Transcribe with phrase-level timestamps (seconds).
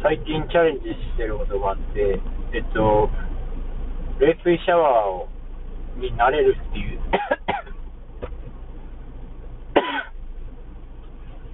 [0.00, 2.20] 最近チャレンジしてることがあって、
[2.54, 3.10] えっと、
[4.20, 5.28] 冷水シャワーを
[5.96, 7.00] になれるっていう。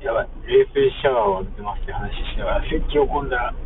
[0.04, 3.55] やばい、冷水シャワーを浴びてますって話しながら、咳を込んだら、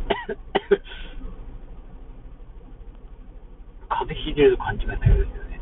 [3.89, 5.59] 風邪ひいてると勘違いされるんですよね。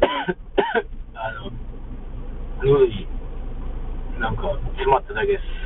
[1.14, 1.52] あの、
[2.62, 3.06] 喉に
[4.18, 5.59] なんか詰まっただけです。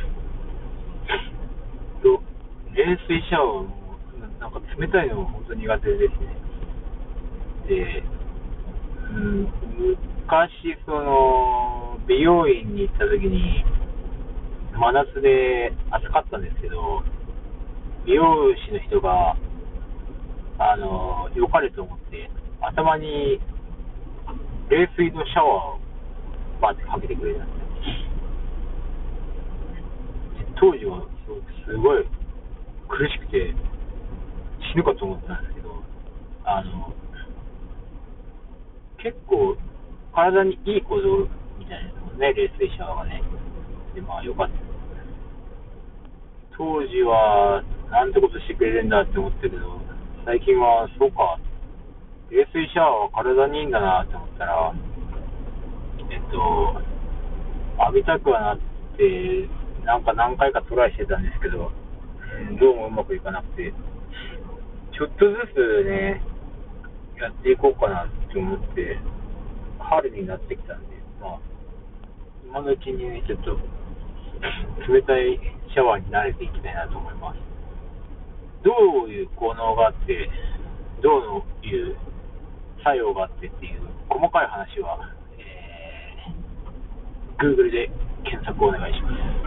[2.74, 3.98] 冷水シャワーも
[4.40, 6.44] なんか冷たいのが本当苦手ですね。
[7.68, 8.02] で、
[9.14, 9.42] うん、
[10.26, 13.64] 昔、その、美容院に行った時に、
[14.72, 17.02] 真夏で暑かったんですけど、
[18.04, 18.24] 美容
[18.66, 19.36] 師の人が、
[20.58, 22.28] あの、良かれと思って、
[22.60, 23.40] 頭に
[24.68, 25.78] 冷水のシャワーを
[26.60, 27.64] バーってかけてくれたんです。
[30.56, 31.06] 当時は
[31.66, 32.04] すごい
[32.94, 33.50] 苦しくて
[34.70, 35.82] 死ぬかと思ったんですけど、
[36.44, 36.94] あの、
[39.02, 39.58] 結構
[40.14, 41.26] 体にいいこと
[41.58, 43.22] みたいなですもんね、冷水シャワーがね。
[43.94, 44.54] で、まあよかった。
[46.56, 49.58] 当時はなんてことしてくれるんだって思ったけど、
[50.24, 51.40] 最近はそうか、
[52.30, 54.72] 冷水シャワーは体にいいんだなって思ったら、
[56.10, 56.78] えっと、
[57.90, 58.58] 浴びたくはなっ
[58.96, 59.48] て、
[59.84, 61.72] なんか何回かトライしてたんですけど、
[62.58, 63.72] どうもうまくいかなくて、
[64.92, 66.22] ちょっとずつね、
[67.20, 68.98] やっていこうかなって思って、
[69.78, 71.38] 春になってきたんで、まあ、
[72.46, 73.58] 今のうちにね、ちょっと、
[74.92, 75.40] 冷たい
[75.72, 77.38] シャワーに慣れていきたいなと思います。
[78.62, 78.72] ど
[79.06, 80.30] ういう効能があって、
[81.02, 81.96] どういう
[82.82, 86.44] 作用があってっていう細かい話は、えー
[87.38, 87.90] Google で
[88.24, 89.43] 検索をお願いします。